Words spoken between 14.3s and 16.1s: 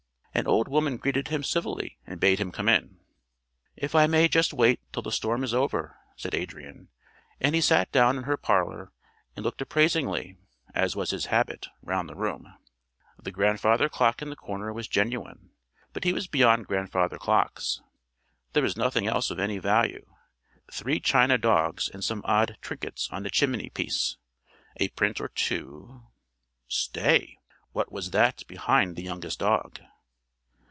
corner was genuine, but